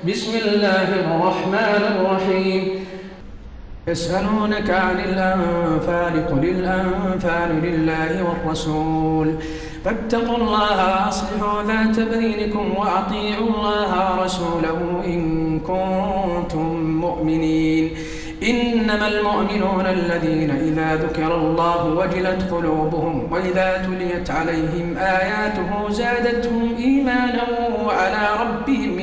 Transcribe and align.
بسم 0.00 0.32
الله 0.44 0.88
الرحمن 1.04 1.82
الرحيم. 1.92 2.86
يسألونك 3.88 4.70
عن 4.70 5.00
الأنفال 5.00 6.26
قل 6.26 6.44
الأنفال 6.44 7.50
لله 7.62 8.24
والرسول. 8.24 9.34
فاتقوا 9.84 10.36
الله 10.36 11.04
وأصلحوا 11.04 11.62
ذات 11.62 12.00
بينكم 12.00 12.74
وأطيعوا 12.76 13.48
الله 13.48 13.92
ورسوله 14.18 15.02
إن 15.06 15.60
كنتم 15.60 16.82
مؤمنين. 17.00 17.90
إنما 18.42 19.08
المؤمنون 19.08 19.86
الذين 19.86 20.50
إذا 20.50 20.94
ذكر 20.94 21.36
الله 21.36 21.84
وجلت 21.84 22.50
قلوبهم 22.50 23.32
وإذا 23.32 23.86
تليت 23.86 24.30
عليهم 24.30 24.96
آياته 24.98 25.90
زادتهم 25.90 26.76
إيمانا 26.78 27.44
وعلى 27.86 28.28
ربهم 28.40 28.98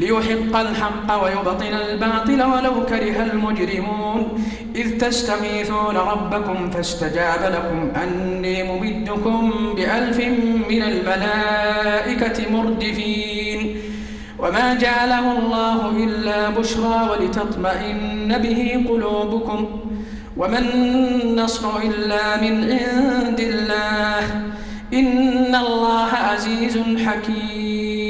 ليحق 0.00 0.52
الحق 0.56 1.08
ويبطل 1.22 1.74
الباطل 1.90 2.42
ولو 2.42 2.86
كره 2.86 3.22
المجرمون. 3.32 4.44
إذ 4.76 4.98
تستغيثون 4.98 5.96
ربكم 5.96 6.70
فاستجاب 6.70 7.42
لكم. 7.54 8.00
أني 8.02 8.62
ممدكم 8.62 9.52
بألف 9.76 10.18
من 10.70 10.82
الملائكة 10.82 12.50
مردفين. 12.52 13.76
وما 14.38 14.74
جعله 14.74 15.38
الله 15.38 15.80
إلا 16.04 16.50
بشرى 16.50 17.08
ولتطمئن 17.10 18.38
به 18.38 18.84
قلوبكم. 18.88 19.60
وما 20.36 20.58
النصر 20.58 21.78
إلا 21.78 22.24
من 22.40 22.54
عند 22.70 23.40
الله. 23.40 24.24
إن 24.92 25.54
الله 25.54 26.10
عزيز 26.28 26.78
حكيم. 27.06 28.09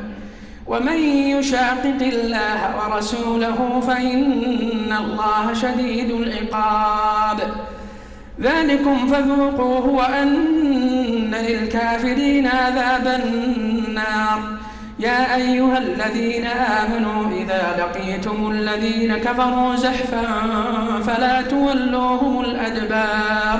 ومن 0.67 0.99
يشاقق 1.37 2.01
الله 2.01 2.75
ورسوله 2.77 3.81
فإن 3.87 4.93
الله 4.99 5.53
شديد 5.53 6.11
العقاب. 6.11 7.39
ذلكم 8.41 9.07
فذوقوه 9.07 9.87
وأن 9.87 11.35
للكافرين 11.35 12.47
عذاب 12.47 13.21
النار. 13.23 14.39
يا 14.99 15.35
أيها 15.35 15.77
الذين 15.77 16.45
آمنوا 16.47 17.31
إذا 17.31 17.63
لقيتم 17.79 18.51
الذين 18.51 19.17
كفروا 19.17 19.75
زحفا 19.75 20.23
فلا 21.05 21.41
تولوهم 21.41 22.41
الأدبار. 22.41 23.59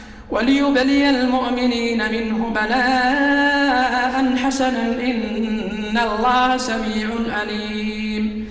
وليبلي 0.31 1.09
المؤمنين 1.09 2.11
منه 2.11 2.49
بلاء 2.55 4.35
حسنا 4.35 4.83
إن 5.03 5.97
الله 5.97 6.57
سميع 6.57 7.09
عليم 7.29 8.45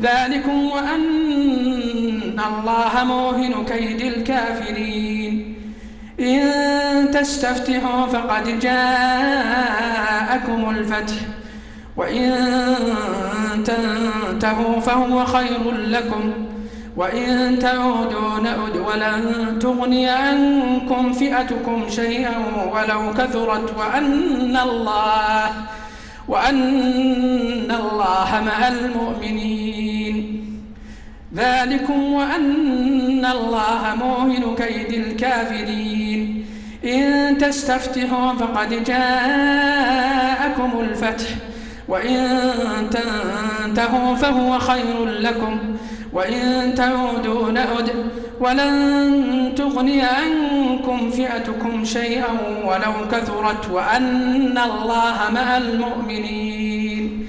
ذلكم 0.00 0.64
وأن 0.64 2.40
الله 2.48 3.04
موهن 3.04 3.64
كيد 3.64 4.00
الكافرين. 4.00 5.54
إن 6.20 7.10
تستفتحوا 7.10 8.06
فقد 8.06 8.60
جاءكم 8.60 9.90
الفتح 10.70 11.14
وإن 11.96 12.34
تنتهوا 13.64 14.80
فهو 14.80 15.24
خير 15.24 15.70
لكم. 15.70 16.32
وإن 16.98 17.58
تعودوا 17.58 18.40
نعد 18.42 18.76
ولن 18.76 19.58
تغني 19.58 20.08
عنكم 20.08 21.12
فئتكم 21.12 21.84
شيئا 21.90 22.38
ولو 22.72 23.14
كثرت 23.14 23.78
وأن 23.78 24.56
الله 24.56 25.50
وأن 26.28 27.70
الله 27.70 28.42
مع 28.46 28.68
المؤمنين. 28.68 30.44
ذلكم 31.34 32.12
وأن 32.12 33.26
الله 33.26 33.94
موهن 33.94 34.54
كيد 34.54 34.92
الكافرين. 34.92 36.44
إن 36.84 37.38
تستفتحوا 37.38 38.32
فقد 38.32 38.84
جاءكم 38.84 40.70
الفتح. 40.80 41.28
وإن 41.88 42.40
تنتهوا 42.90 44.14
فهو 44.14 44.58
خير 44.58 45.04
لكم 45.04 45.58
وإن 46.12 46.74
تعودوا 46.74 47.50
نعد 47.50 47.90
ولن 48.40 49.52
تغني 49.56 50.02
عنكم 50.02 51.10
فئتكم 51.10 51.84
شيئا 51.84 52.32
ولو 52.64 52.92
كثرت 53.12 53.70
وأن 53.70 54.58
الله 54.58 55.16
مع 55.34 55.56
المؤمنين. 55.56 57.28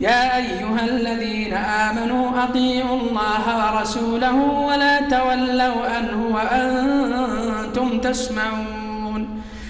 يا 0.00 0.36
أيها 0.36 0.84
الذين 0.88 1.54
آمنوا 1.54 2.44
أطيعوا 2.44 3.00
الله 3.00 3.44
ورسوله 3.60 4.34
ولا 4.68 5.00
تولوا 5.00 5.86
عنه 5.86 6.18
وأنتم 6.34 7.98
تسمعون. 8.00 8.89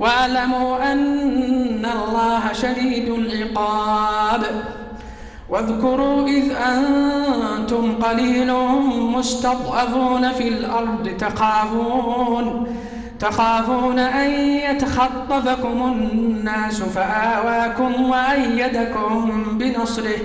واعلموا 0.00 0.92
أن 0.92 1.86
الله 1.86 2.52
شديد 2.52 3.08
العقاب. 3.08 4.42
واذكروا 5.48 6.28
إذ 6.28 6.52
أنتم 6.52 7.94
قليل 8.02 8.52
مستضعفون 9.16 10.32
في 10.32 10.48
الأرض 10.48 11.08
تخافون 11.18 12.66
تخافون 13.18 13.98
أن 13.98 14.30
يتخطفكم 14.40 15.92
الناس 15.92 16.82
فآواكم 16.82 18.10
وأيدكم 18.10 19.42
بنصره 19.58 20.20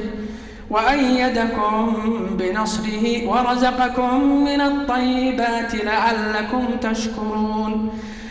وأيدكم 0.69 1.93
بنصره 2.39 3.27
ورزقكم 3.27 4.23
من 4.43 4.61
الطيبات 4.61 5.75
لعلكم 5.75 6.65
تشكرون. 6.81 7.89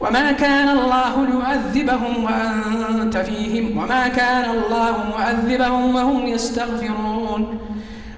وما 0.00 0.32
كان 0.32 0.68
الله 0.68 1.26
ليعذبهم 1.26 2.24
وأنت 2.24 3.16
فيهم 3.16 3.78
وما 3.78 4.08
كان 4.08 4.50
الله 4.50 5.04
معذبهم 5.18 5.94
وهم 5.94 6.26
يستغفرون 6.26 7.58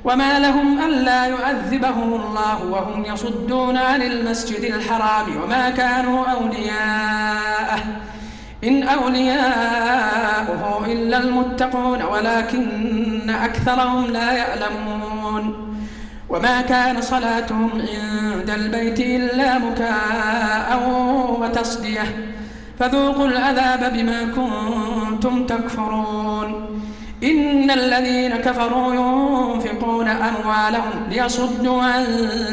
وما 0.05 0.39
لهم 0.39 0.83
ألا 0.83 1.27
يعذبهم 1.27 2.15
الله 2.15 2.65
وهم 2.65 3.05
يصدون 3.05 3.77
عن 3.77 4.03
المسجد 4.03 4.65
الحرام 4.65 5.43
وما 5.45 5.71
كانوا 5.71 6.27
أولياءه 6.27 7.83
إن 8.65 8.83
أولياؤه 8.83 10.87
إلا 10.87 11.19
المتقون 11.19 12.03
ولكن 12.03 13.31
أكثرهم 13.31 14.07
لا 14.07 14.33
يعلمون 14.33 15.60
وما 16.31 16.61
كان 16.61 17.01
صلاتهم 17.01 17.71
عند 17.73 18.51
البيت 18.51 19.01
إلا 19.01 19.59
مكاء 19.59 20.69
وتصدية. 21.41 22.07
فذوقوا 22.79 23.27
العذاب 23.27 23.93
بما 23.93 24.21
كنتم 24.37 25.47
تكفرون. 25.47 26.81
إن 27.25 27.71
الذين 27.71 28.37
كفروا 28.37 28.95
ينفقون 28.95 30.09
أموالهم 30.09 31.11
ليصدوا 31.11 31.83
عن 31.83 32.05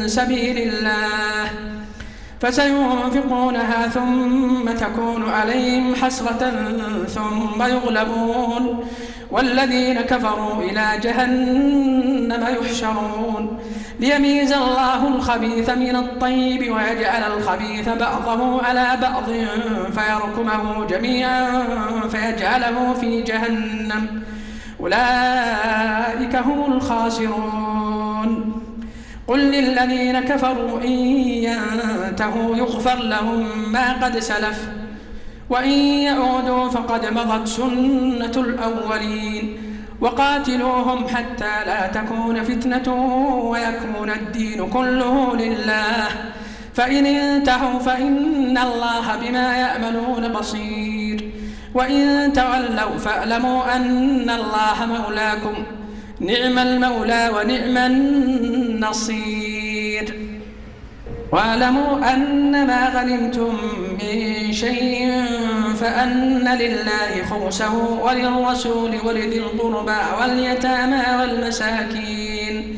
سبيل 0.06 0.58
الله. 0.58 1.50
فسينفقونها 2.40 3.88
ثم 3.88 4.70
تكون 4.70 5.30
عليهم 5.30 5.94
حسرة 5.94 6.52
ثم 7.08 7.62
يغلبون. 7.62 8.84
والذين 9.30 10.00
كفروا 10.00 10.62
إلى 10.62 10.86
جهنم 11.02 12.46
يحشرون. 12.60 13.58
ليميز 14.00 14.52
الله 14.52 15.08
الخبيث 15.08 15.70
من 15.70 15.96
الطيب 15.96 16.60
ويجعل 16.72 17.32
الخبيث 17.36 17.88
بعضه 17.88 18.62
على 18.62 18.98
بعض 19.02 19.24
فيركمه 19.92 20.84
جميعا 20.84 21.64
فيجعله 22.10 22.94
في 22.94 23.22
جهنم. 23.22 24.22
أولئك 24.80 26.36
هم 26.36 26.72
الخاسرون. 26.72 28.62
قل 29.28 29.38
للذين 29.38 30.20
كفروا 30.20 30.80
إن 30.84 30.90
ينتهوا 31.48 32.56
يغفر 32.56 32.96
لهم 33.02 33.72
ما 33.72 33.92
قد 33.92 34.18
سلف. 34.18 34.68
وإن 35.50 35.70
يعودوا 36.08 36.68
فقد 36.68 37.06
مضت 37.06 37.48
سنة 37.48 38.44
الأولين. 38.44 39.56
وقاتلوهم 40.00 41.08
حتى 41.08 41.64
لا 41.66 41.86
تكون 41.86 42.42
فتنة 42.42 42.94
ويكون 43.50 44.10
الدين 44.10 44.70
كله 44.70 45.36
لله. 45.36 46.08
فإن 46.74 47.06
انتهوا 47.06 47.78
فإن 47.78 48.58
الله 48.58 49.16
بما 49.16 49.56
يأملون 49.56 50.32
بصير. 50.32 51.30
وإن 51.74 52.32
تولوا 52.32 52.98
فاعلموا 52.98 53.76
أن 53.76 54.30
الله 54.30 54.86
مولاكم. 54.86 55.54
نعم 56.20 56.58
المولى 56.58 57.30
ونعم 57.36 57.76
النصير. 57.92 59.37
واعلموا 61.32 62.14
أن 62.14 62.66
ما 62.66 62.88
غنمتم 62.94 63.54
من 64.02 64.52
شيء 64.52 65.24
فأن 65.80 66.48
لله 66.48 67.12
خمسه 67.30 67.74
وللرسول 68.04 68.92
ولذي 69.04 69.38
القربى 69.38 70.00
واليتامى 70.20 71.02
والمساكين 71.20 72.76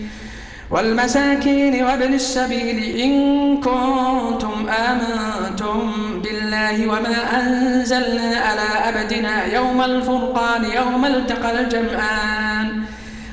والمساكين 0.70 1.84
وابن 1.84 2.14
السبيل 2.14 2.78
إن 3.00 3.12
كنتم 3.60 4.66
آمنتم 4.68 5.92
بالله 6.22 6.86
وما 6.88 7.16
أنزلنا 7.40 8.36
على 8.46 8.68
أبدنا 8.88 9.44
يوم 9.44 9.82
الفرقان 9.82 10.64
يوم 10.64 11.04
التقى 11.04 11.60
الجمعان 11.60 12.82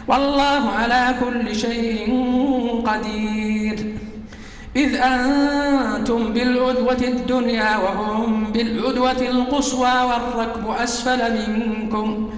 والله 0.08 0.70
على 0.80 1.16
كل 1.20 1.56
شيء 1.56 2.00
قدير. 2.86 3.67
إذ 4.78 4.96
أنتم 4.96 6.34
بالعدوة 6.34 7.02
الدنيا 7.02 7.78
وهم 7.78 8.52
بالعدوة 8.52 9.22
القصوى 9.22 9.94
والركب 10.10 10.70
أسفل 10.70 11.22
منكم. 11.50 12.30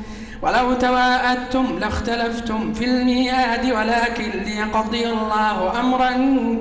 ولو 0.42 0.74
تواءدتم 0.74 1.80
لاختلفتم 1.80 2.74
في 2.74 2.86
الميعاد 2.86 3.72
ولكن 3.72 4.32
ليقضي 4.46 5.08
الله 5.08 5.80
أمرا 5.80 6.12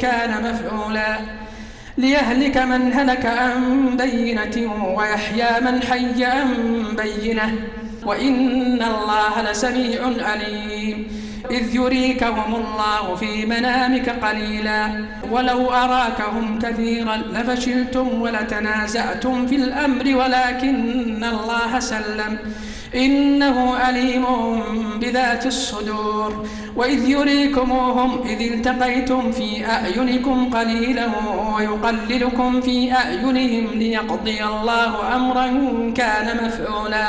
كان 0.00 0.50
مفعولا. 0.50 1.18
ليهلك 1.98 2.56
من 2.56 2.92
هلك 2.92 3.26
عن 3.26 3.96
بينة 3.96 4.72
ويحيى 4.96 5.60
من 5.60 5.82
حي 5.82 6.24
عن 6.24 6.54
بينة. 6.96 7.54
وإن 8.08 8.82
الله 8.82 9.34
لسميع 9.50 10.00
عليم. 10.28 10.96
إذ 11.50 11.76
يريكهم 11.76 12.50
الله 12.54 13.14
في 13.14 13.46
منامك 13.46 14.08
قليلا. 14.24 14.80
ولو 15.30 15.70
أراكهم 15.70 16.58
كثيرا 16.58 17.16
لفشلتم 17.16 18.20
ولتنازعتم 18.22 19.46
في 19.46 19.56
الأمر 19.56 20.16
ولكن 20.20 21.24
الله 21.24 21.80
سلم. 21.80 22.32
إنه 22.94 23.76
عليم 23.76 24.24
بذات 25.00 25.46
الصدور. 25.46 26.30
وإذ 26.76 27.08
يريكموهم 27.08 28.10
إذ 28.32 28.40
التقيتم 28.52 29.32
في 29.32 29.66
أعينكم 29.66 30.50
قليلا 30.56 31.06
ويقللكم 31.56 32.60
في 32.60 32.92
أعينهم 32.92 33.64
ليقضي 33.82 34.44
الله 34.44 35.16
أمرا 35.16 35.46
كان 35.96 36.26
مفعولا. 36.44 37.08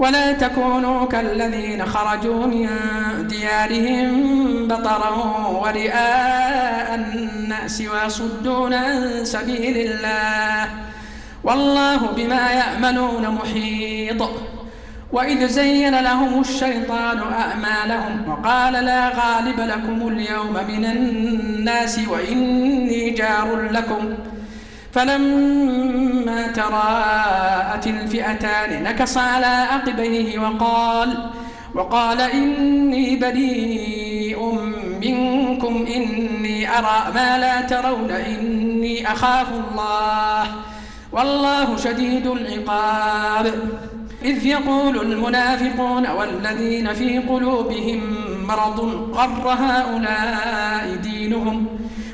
ولا 0.00 0.32
تكونوا 0.32 1.06
كالذين 1.06 1.86
خرجوا 1.86 2.46
من 2.46 2.68
ديارهم 3.26 4.68
بطرا 4.68 5.10
ورئاء 5.46 6.94
الناس 6.94 7.82
ويصدون 7.92 8.74
عن 8.74 9.24
سبيل 9.24 9.76
الله 9.76 10.68
والله 11.44 11.96
بما 12.16 12.50
يعملون 12.50 13.28
محيط. 13.28 14.22
وإذ 15.12 15.46
زين 15.48 16.00
لهم 16.00 16.40
الشيطان 16.40 17.18
أعمالهم 17.18 18.28
وقال 18.28 18.72
لا 18.72 19.08
غالب 19.08 19.60
لكم 19.60 20.08
اليوم 20.08 20.56
من 20.68 20.84
الناس 20.84 22.00
وإني 22.08 23.10
جار 23.10 23.68
لكم. 23.70 24.14
فلما 24.92 26.46
تراءت 26.46 27.86
الفئتان 27.86 28.82
نكص 28.82 29.16
على 29.16 29.46
عقبيه 29.46 30.38
وقال 30.38 31.30
وقال 31.74 32.20
إني 32.20 33.16
بريء 33.16 34.40
منكم 35.02 35.86
إني 35.96 36.78
أرى 36.78 37.12
ما 37.14 37.38
لا 37.38 37.60
ترون 37.60 38.10
إني 38.10 39.12
أخاف 39.12 39.46
الله 39.52 40.46
والله 41.12 41.76
شديد 41.76 42.26
العقاب. 42.26 43.54
إذ 44.24 44.46
يقول 44.46 45.00
المنافقون 45.00 46.06
والذين 46.06 46.94
في 46.94 47.18
قلوبهم 47.18 48.00
مرض 48.48 48.80
غر 49.14 49.48
هؤلاء 49.48 50.96
دينهم 51.02 51.66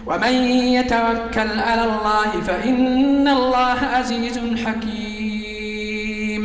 ومن 0.06 0.32
يتوكل 0.78 1.60
على 1.60 1.84
الله 1.84 2.40
فإن 2.46 3.28
الله 3.28 3.78
عزيز 3.94 4.40
حكيم. 4.66 6.42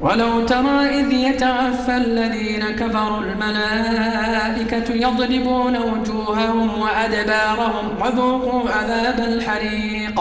ولو 0.00 0.46
ترى 0.46 1.00
إذ 1.00 1.12
يتوفى 1.12 1.96
الذين 1.96 2.64
كفروا 2.64 3.20
الملائكة 3.20 4.94
يضربون 4.94 5.76
وجوههم 5.76 6.80
وأدبارهم 6.80 7.86
وذوقوا 8.00 8.70
عذاب 8.70 9.18
الحريق. 9.20 10.20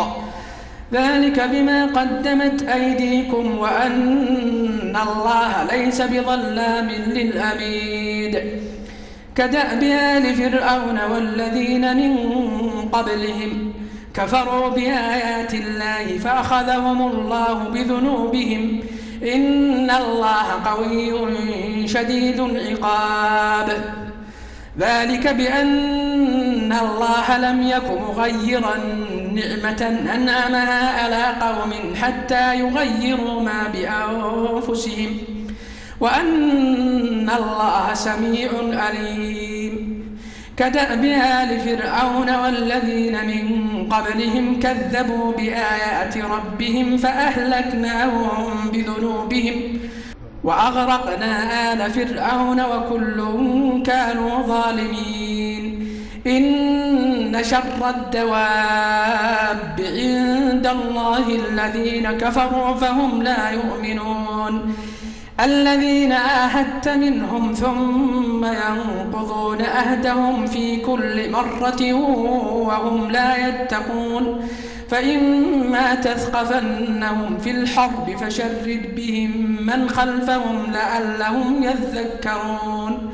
ذلك 0.94 1.40
بما 1.52 1.86
قدمت 1.86 2.64
أيديكم 2.64 3.58
وأن 3.58 4.98
الله 5.08 5.64
ليس 5.72 6.02
بظلام 6.02 6.90
للأبيد 7.08 8.67
كدأب 9.38 9.84
آل 9.84 10.36
فرعون 10.36 11.00
والذين 11.12 11.98
من 11.98 12.18
قبلهم 12.90 13.74
كفروا 14.14 14.70
بآيات 14.70 15.54
الله 15.54 16.18
فأخذهم 16.18 17.08
الله 17.08 17.54
بذنوبهم 17.54 18.80
إن 19.24 19.92
الله 19.92 20.46
قوي 20.66 21.88
شديد 21.88 22.40
العقاب. 22.40 23.70
ذلك 24.80 25.28
بأن 25.28 26.74
الله 26.74 27.38
لم 27.38 27.68
يك 27.68 27.92
مغيرا 28.08 28.78
نعمة 29.34 30.00
أنعمها 30.16 31.04
على 31.04 31.26
قوم 31.42 31.96
حتى 31.96 32.60
يغيروا 32.60 33.42
ما 33.42 33.68
بأنفسهم. 33.74 35.37
وأن 36.00 37.30
الله 37.30 37.94
سميع 37.94 38.50
عليم 38.74 40.04
كدأب 40.58 41.04
آل 41.06 41.60
فرعون 41.60 42.36
والذين 42.36 43.26
من 43.28 43.46
قبلهم 43.90 44.60
كذبوا 44.60 45.32
بآيات 45.32 46.18
ربهم 46.18 46.98
فأهلكناهم 46.98 48.70
بذنوبهم 48.74 49.80
وأغرقنا 50.44 51.74
آل 51.74 51.92
فرعون 51.92 52.62
وكل 52.62 53.24
كانوا 53.86 54.42
ظالمين. 54.42 55.88
إن 56.28 57.44
شر 57.44 57.90
الدواب 57.90 59.76
عند 59.80 60.68
الله 60.68 61.26
الذين 61.36 62.12
كفروا 62.12 62.76
فهم 62.76 63.24
لا 63.24 63.50
يؤمنون. 63.50 64.76
الذين 65.40 66.12
آهدت 66.12 66.90
منهم 66.90 67.54
ثم 67.54 68.46
ينقضون 68.46 69.62
أهدهم 69.62 70.46
في 70.46 70.78
كل 70.78 71.32
مرة 71.32 71.94
وهم 72.64 73.12
لا 73.12 73.48
يتقون 73.48 74.48
فإما 74.90 75.96
تثقفنهم 75.96 77.38
في 77.38 77.52
الحرب 77.52 78.18
فشرد 78.22 78.96
بهم 78.96 79.58
من 79.66 79.90
خلفهم 79.90 80.72
لعلهم 80.72 81.64
يذكرون 81.64 83.12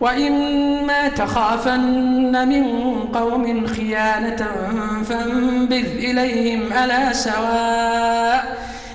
وإما 0.00 1.08
تخافن 1.08 2.48
من 2.48 2.94
قوم 3.14 3.66
خيانة 3.66 4.46
فانبذ 5.08 5.86
إليهم 5.96 6.72
على 6.72 7.08
سواء 7.12 8.63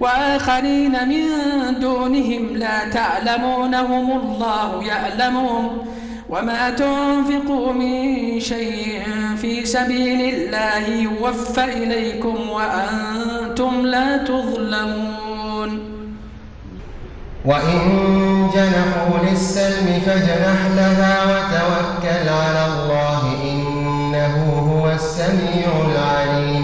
وآخرين 0.00 1.08
من 1.08 1.24
دونهم 1.80 2.56
لا 2.56 2.88
تعلمونهم 2.88 4.06
الله 4.20 4.84
يعلمهم 4.84 5.68
وما 6.28 6.70
تنفقوا 6.70 7.72
من 7.72 8.40
شيء 8.40 9.02
في 9.40 9.66
سبيل 9.66 10.34
الله 10.34 10.88
يوفى 10.88 11.64
إليكم 11.64 12.36
وأنتم 12.50 13.86
لا 13.86 14.16
تظلمون. 14.16 15.70
وإن 17.44 17.80
جنحوا 18.54 19.18
للسلم 19.30 20.00
فاجنح 20.06 20.60
لها 20.76 21.14
وتوكل 21.30 22.28
على 22.28 22.62
الله 22.72 23.22
إنه 23.52 24.36
هو 24.70 24.84
السميع 24.92 25.68
العليم. 25.90 26.63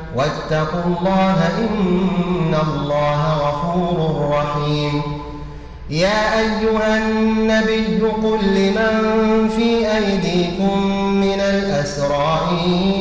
واتقوا 0.15 0.83
الله 0.83 1.37
إن 1.57 2.55
الله 2.67 3.33
غفور 3.33 4.29
رحيم. 4.29 5.01
يا 5.89 6.39
أيها 6.39 6.97
النبي 6.97 8.01
قل 8.01 8.39
لمن 8.43 9.49
في 9.55 9.97
أيديكم 9.97 10.87
من 11.15 11.39
الأسرى 11.39 12.39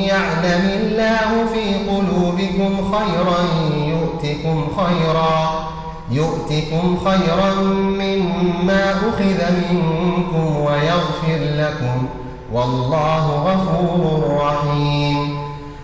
يعلم 0.06 0.70
الله 0.80 1.46
في 1.54 1.90
قلوبكم 1.90 2.92
خيرا 2.94 3.38
يؤتكم 3.86 4.68
خيرا 4.76 5.68
يؤتكم 6.10 6.98
خيرا 7.04 7.54
مما 7.74 8.90
أخذ 8.90 9.40
منكم 9.72 10.56
ويغفر 10.56 11.40
لكم. 11.40 12.06
والله 12.52 13.24
غفور 13.30 14.36
رحيم. 14.42 15.39